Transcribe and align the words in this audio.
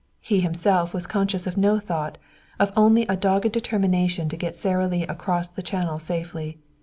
He 0.19 0.39
himself 0.39 0.95
was 0.95 1.05
conscious 1.05 1.45
of 1.45 1.57
no 1.57 1.77
thought, 1.77 2.17
of 2.59 2.71
only 2.75 3.03
a 3.03 3.15
dogged 3.15 3.51
determination 3.51 4.29
to 4.29 4.35
get 4.35 4.55
Sara 4.55 4.87
Lee 4.87 5.03
across 5.03 5.49
the 5.49 5.61
channel 5.61 5.99
safely. 5.99 6.57